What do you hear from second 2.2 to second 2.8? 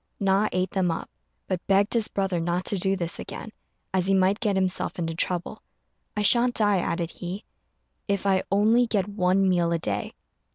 not to